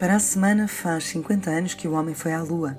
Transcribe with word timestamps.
Para 0.00 0.16
a 0.16 0.18
semana 0.18 0.66
faz 0.66 1.04
50 1.08 1.50
anos 1.50 1.74
que 1.74 1.86
o 1.86 1.92
homem 1.92 2.14
foi 2.14 2.32
à 2.32 2.40
Lua. 2.40 2.74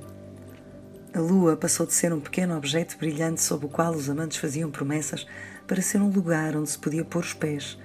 A 1.14 1.20
Lua 1.20 1.56
passou 1.56 1.86
de 1.86 1.94
ser 1.94 2.12
um 2.12 2.20
pequeno 2.20 2.58
objeto 2.58 2.98
brilhante 2.98 3.44
sob 3.44 3.68
o 3.68 3.70
qual 3.70 3.94
os 3.94 4.10
amantes 4.10 4.40
faziam 4.40 4.72
promessas 4.72 5.28
para 5.68 5.84
ser 5.84 6.02
um 6.02 6.10
lugar 6.10 6.58
onde 6.58 6.72
se 6.72 6.80
podia 6.80 7.06
pôr 7.06 7.20
os 7.20 7.32
pés, 7.32 7.78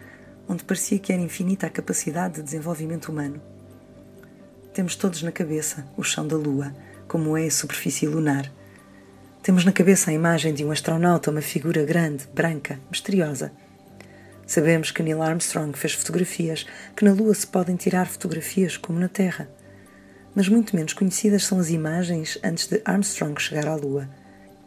onde 0.48 0.64
parecia 0.64 0.98
que 0.98 1.12
era 1.12 1.20
infinita 1.20 1.66
a 1.66 1.70
capacidade 1.70 2.36
de 2.36 2.44
desenvolvimento 2.44 3.10
humano. 3.10 3.38
Temos 4.72 4.96
todos 4.96 5.22
na 5.22 5.30
cabeça 5.30 5.86
o 5.98 6.02
chão 6.02 6.26
da 6.26 6.36
Lua, 6.38 6.74
como 7.06 7.36
é 7.36 7.44
a 7.44 7.50
superfície 7.50 8.06
lunar. 8.06 8.50
Temos 9.42 9.66
na 9.66 9.72
cabeça 9.72 10.10
a 10.10 10.14
imagem 10.14 10.54
de 10.54 10.64
um 10.64 10.70
astronauta, 10.70 11.30
uma 11.30 11.42
figura 11.42 11.84
grande, 11.84 12.26
branca, 12.34 12.80
misteriosa 12.90 13.52
Sabemos 14.46 14.92
que 14.92 15.02
Neil 15.02 15.20
Armstrong 15.22 15.76
fez 15.76 15.92
fotografias, 15.94 16.64
que 16.96 17.04
na 17.04 17.12
Lua 17.12 17.34
se 17.34 17.46
podem 17.46 17.74
tirar 17.74 18.06
fotografias 18.06 18.76
como 18.76 19.00
na 19.00 19.08
Terra. 19.08 19.48
Mas 20.36 20.48
muito 20.48 20.76
menos 20.76 20.92
conhecidas 20.92 21.44
são 21.44 21.58
as 21.58 21.68
imagens 21.70 22.38
antes 22.44 22.68
de 22.68 22.80
Armstrong 22.84 23.40
chegar 23.40 23.66
à 23.66 23.74
Lua. 23.74 24.08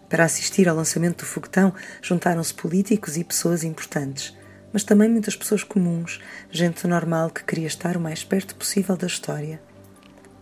Para 0.09 0.26
assistir 0.26 0.68
ao 0.68 0.76
lançamento 0.76 1.20
do 1.20 1.26
foguetão, 1.26 1.73
juntaram-se 2.02 2.54
políticos 2.54 3.16
e 3.16 3.23
pessoas 3.23 3.63
importantes, 3.63 4.35
mas 4.73 4.84
também 4.84 5.07
muitas 5.07 5.35
pessoas 5.35 5.63
comuns, 5.63 6.20
gente 6.52 6.85
normal 6.85 7.30
que 7.30 7.43
queria 7.43 7.68
estar 7.68 7.96
o 7.96 8.02
mais 8.02 8.23
perto 8.23 8.55
possível 8.55 8.98
da 8.98 9.07
história. 9.07 9.69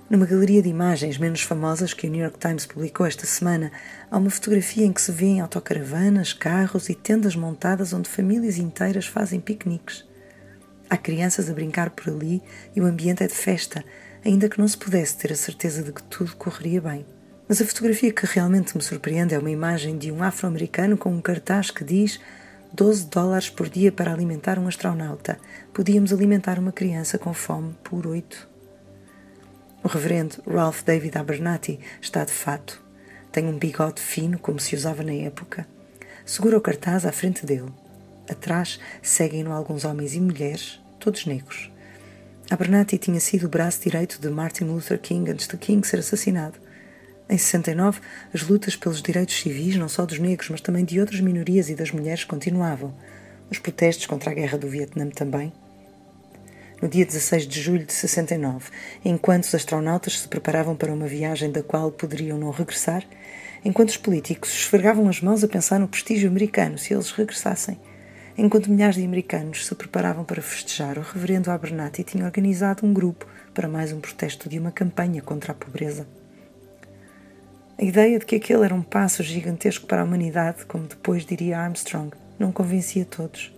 Numa 0.09 0.25
galeria 0.25 0.61
de 0.61 0.69
imagens 0.69 1.17
menos 1.17 1.41
famosas 1.41 1.93
que 1.93 2.07
o 2.07 2.09
New 2.09 2.21
York 2.21 2.39
Times 2.39 2.65
publicou 2.65 3.05
esta 3.05 3.25
semana, 3.25 3.69
há 4.09 4.17
uma 4.17 4.29
fotografia 4.29 4.85
em 4.85 4.93
que 4.93 5.01
se 5.01 5.11
vêem 5.11 5.41
autocaravanas, 5.41 6.31
carros 6.31 6.87
e 6.87 6.95
tendas 6.95 7.35
montadas 7.35 7.91
onde 7.91 8.07
famílias 8.07 8.57
inteiras 8.57 9.05
fazem 9.05 9.41
piqueniques. 9.41 10.05
Há 10.89 10.95
crianças 10.95 11.49
a 11.49 11.53
brincar 11.53 11.89
por 11.89 12.09
ali 12.09 12.41
e 12.73 12.79
o 12.79 12.85
ambiente 12.85 13.21
é 13.21 13.27
de 13.27 13.33
festa, 13.33 13.83
ainda 14.23 14.47
que 14.47 14.57
não 14.57 14.67
se 14.67 14.77
pudesse 14.77 15.17
ter 15.17 15.33
a 15.33 15.35
certeza 15.35 15.83
de 15.83 15.91
que 15.91 16.03
tudo 16.03 16.37
correria 16.37 16.79
bem. 16.79 17.05
Mas 17.45 17.61
a 17.61 17.65
fotografia 17.65 18.13
que 18.13 18.25
realmente 18.25 18.77
me 18.77 18.83
surpreende 18.83 19.35
é 19.35 19.39
uma 19.39 19.51
imagem 19.51 19.97
de 19.97 20.09
um 20.09 20.23
afro-americano 20.23 20.97
com 20.97 21.13
um 21.13 21.19
cartaz 21.19 21.69
que 21.69 21.83
diz 21.83 22.17
12 22.73 23.07
dólares 23.07 23.49
por 23.49 23.67
dia 23.67 23.91
para 23.91 24.13
alimentar 24.13 24.57
um 24.57 24.69
astronauta. 24.69 25.37
Podíamos 25.73 26.13
alimentar 26.13 26.59
uma 26.59 26.71
criança 26.71 27.17
com 27.17 27.33
fome 27.33 27.75
por 27.83 28.07
8. 28.07 28.56
O 29.87 29.89
reverendo 29.89 30.43
Ralph 30.45 30.83
David 30.83 31.17
Abernathy 31.17 31.79
está 32.01 32.25
de 32.25 32.33
fato. 32.33 32.83
Tem 33.31 33.45
um 33.45 33.57
bigode 33.57 34.01
fino, 34.01 34.37
como 34.37 34.59
se 34.59 34.75
usava 34.75 35.01
na 35.01 35.13
época. 35.13 35.65
Segura 36.25 36.57
o 36.57 36.61
cartaz 36.61 37.05
à 37.05 37.11
frente 37.13 37.45
dele. 37.45 37.71
Atrás 38.29 38.81
seguem-no 39.01 39.53
alguns 39.53 39.85
homens 39.85 40.13
e 40.13 40.19
mulheres, 40.19 40.81
todos 40.99 41.25
negros. 41.25 41.71
Abernathy 42.49 42.97
tinha 42.97 43.21
sido 43.21 43.45
o 43.45 43.49
braço 43.49 43.81
direito 43.81 44.19
de 44.19 44.27
Martin 44.29 44.65
Luther 44.65 44.99
King 44.99 45.31
antes 45.31 45.47
de 45.47 45.55
King 45.55 45.87
ser 45.87 45.99
assassinado. 45.99 46.59
Em 47.29 47.37
69, 47.37 48.01
as 48.33 48.41
lutas 48.41 48.75
pelos 48.75 49.01
direitos 49.01 49.39
civis, 49.39 49.77
não 49.77 49.87
só 49.87 50.05
dos 50.05 50.19
negros, 50.19 50.49
mas 50.49 50.59
também 50.59 50.83
de 50.83 50.99
outras 50.99 51.21
minorias 51.21 51.69
e 51.69 51.75
das 51.75 51.91
mulheres, 51.91 52.25
continuavam. 52.25 52.93
Os 53.49 53.57
protestos 53.57 54.05
contra 54.05 54.31
a 54.31 54.33
guerra 54.33 54.57
do 54.57 54.67
Vietnã 54.67 55.07
também 55.07 55.53
no 56.81 56.87
dia 56.87 57.05
16 57.05 57.47
de 57.47 57.61
julho 57.61 57.85
de 57.85 57.93
69, 57.93 58.69
enquanto 59.03 59.45
os 59.45 59.55
astronautas 59.55 60.19
se 60.19 60.27
preparavam 60.27 60.75
para 60.75 60.93
uma 60.93 61.07
viagem 61.07 61.51
da 61.51 61.63
qual 61.63 61.91
poderiam 61.91 62.37
não 62.37 62.51
regressar, 62.51 63.03
enquanto 63.65 63.89
os 63.89 63.97
políticos 63.97 64.51
esfregavam 64.53 65.09
as 65.09 65.21
mãos 65.21 65.43
a 65.43 65.47
pensar 65.47 65.79
no 65.79 65.87
prestígio 65.87 66.29
americano 66.29 66.77
se 66.77 66.93
eles 66.93 67.11
regressassem, 67.11 67.79
enquanto 68.37 68.69
milhares 68.69 68.95
de 68.95 69.03
americanos 69.03 69.65
se 69.65 69.73
preparavam 69.73 70.23
para 70.23 70.41
festejar, 70.41 70.99
o 70.99 71.01
reverendo 71.01 71.49
Abernathy 71.49 72.03
tinha 72.03 72.25
organizado 72.25 72.85
um 72.85 72.93
grupo 72.93 73.25
para 73.53 73.67
mais 73.67 73.91
um 73.91 73.99
protesto 73.99 74.47
de 74.47 74.59
uma 74.59 74.71
campanha 74.71 75.21
contra 75.21 75.53
a 75.53 75.55
pobreza. 75.55 76.07
A 77.79 77.83
ideia 77.83 78.19
de 78.19 78.25
que 78.25 78.35
aquele 78.35 78.65
era 78.65 78.73
um 78.73 78.81
passo 78.81 79.23
gigantesco 79.23 79.85
para 79.87 80.01
a 80.01 80.03
humanidade, 80.03 80.65
como 80.65 80.87
depois 80.87 81.25
diria 81.25 81.59
Armstrong, 81.59 82.11
não 82.39 82.51
convencia 82.51 83.05
todos. 83.05 83.56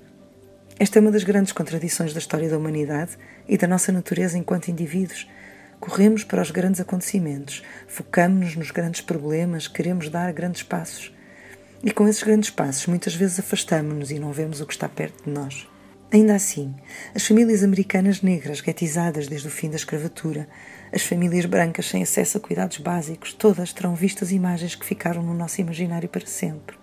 Esta 0.81 0.97
é 0.97 1.01
uma 1.01 1.11
das 1.11 1.25
grandes 1.25 1.51
contradições 1.51 2.13
da 2.13 2.19
história 2.19 2.47
da 2.47 2.57
humanidade 2.57 3.17
e 3.45 3.57
da 3.57 3.67
nossa 3.67 3.91
natureza 3.91 4.37
enquanto 4.37 4.69
indivíduos. 4.69 5.29
Corremos 5.77 6.23
para 6.23 6.41
os 6.41 6.51
grandes 6.51 6.79
acontecimentos, 6.79 7.61
focamos-nos 7.85 8.55
nos 8.55 8.71
grandes 8.71 9.01
problemas, 9.01 9.67
queremos 9.67 10.07
dar 10.07 10.31
grandes 10.31 10.63
passos. 10.63 11.13
E 11.83 11.91
com 11.91 12.07
esses 12.07 12.23
grandes 12.23 12.49
passos, 12.49 12.87
muitas 12.87 13.13
vezes 13.13 13.39
afastamos-nos 13.39 14.09
e 14.09 14.19
não 14.19 14.31
vemos 14.31 14.61
o 14.61 14.65
que 14.65 14.71
está 14.71 14.87
perto 14.87 15.25
de 15.25 15.29
nós. 15.29 15.67
Ainda 16.13 16.33
assim, 16.33 16.73
as 17.13 17.27
famílias 17.27 17.61
americanas 17.61 18.21
negras 18.21 18.61
guetizadas 18.61 19.27
desde 19.27 19.49
o 19.49 19.51
fim 19.51 19.69
da 19.69 19.75
escravatura, 19.75 20.47
as 20.93 21.03
famílias 21.03 21.45
brancas 21.45 21.87
sem 21.87 22.01
acesso 22.01 22.37
a 22.37 22.41
cuidados 22.41 22.77
básicos, 22.77 23.33
todas 23.33 23.73
terão 23.73 23.95
visto 23.95 24.23
as 24.23 24.31
imagens 24.31 24.75
que 24.75 24.85
ficaram 24.85 25.21
no 25.21 25.33
nosso 25.33 25.59
imaginário 25.59 26.07
para 26.07 26.25
sempre. 26.25 26.77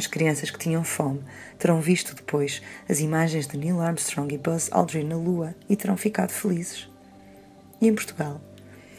As 0.00 0.06
crianças 0.06 0.50
que 0.50 0.58
tinham 0.58 0.82
fome 0.82 1.20
terão 1.58 1.78
visto 1.78 2.14
depois 2.14 2.62
as 2.88 3.00
imagens 3.00 3.46
de 3.46 3.58
Neil 3.58 3.82
Armstrong 3.82 4.34
e 4.34 4.38
Buzz 4.38 4.70
Aldrin 4.72 5.04
na 5.04 5.14
Lua 5.14 5.54
e 5.68 5.76
terão 5.76 5.94
ficado 5.94 6.30
felizes. 6.30 6.88
E 7.82 7.86
em 7.86 7.94
Portugal? 7.94 8.40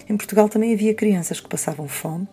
Em 0.08 0.16
Portugal 0.16 0.48
também 0.48 0.76
havia 0.76 0.94
crianças 0.94 1.40
que 1.40 1.50
passavam 1.50 1.88
fome, 1.88 2.28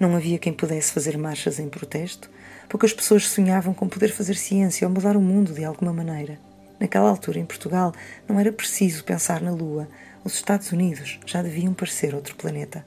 não 0.00 0.16
havia 0.16 0.38
quem 0.38 0.54
pudesse 0.54 0.90
fazer 0.90 1.18
marchas 1.18 1.58
em 1.58 1.68
protesto, 1.68 2.30
poucas 2.66 2.94
pessoas 2.94 3.28
sonhavam 3.28 3.74
com 3.74 3.90
poder 3.90 4.08
fazer 4.10 4.36
ciência 4.36 4.88
ou 4.88 4.94
mudar 4.94 5.18
o 5.18 5.20
mundo 5.20 5.52
de 5.52 5.62
alguma 5.62 5.92
maneira. 5.92 6.38
Naquela 6.80 7.10
altura, 7.10 7.40
em 7.40 7.44
Portugal, 7.44 7.92
não 8.26 8.40
era 8.40 8.50
preciso 8.50 9.04
pensar 9.04 9.42
na 9.42 9.50
Lua. 9.50 9.86
Os 10.24 10.32
Estados 10.32 10.72
Unidos 10.72 11.20
já 11.26 11.42
deviam 11.42 11.74
parecer 11.74 12.14
outro 12.14 12.34
planeta. 12.36 12.86